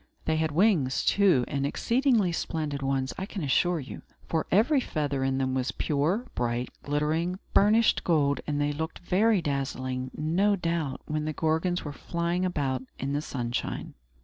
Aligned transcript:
They 0.25 0.37
had 0.37 0.51
wings, 0.51 1.05
too, 1.05 1.45
and 1.47 1.63
exceedingly 1.63 2.31
splendid 2.31 2.81
ones, 2.81 3.13
I 3.19 3.27
can 3.27 3.43
assure 3.43 3.79
you; 3.79 4.01
for 4.27 4.47
every 4.49 4.79
feather 4.79 5.23
in 5.23 5.37
them 5.37 5.53
was 5.53 5.71
pure, 5.71 6.25
bright, 6.33 6.69
glittering, 6.81 7.37
burnished 7.53 8.03
gold, 8.03 8.41
and 8.47 8.59
they 8.59 8.71
looked 8.73 8.97
very 8.97 9.43
dazzlingly, 9.43 10.09
no 10.17 10.55
doubt, 10.55 11.01
when 11.05 11.25
the 11.25 11.33
Gorgons 11.33 11.85
were 11.85 11.93
flying 11.93 12.43
about 12.45 12.81
in 12.97 13.13
the 13.13 13.21
sunshine. 13.21 13.93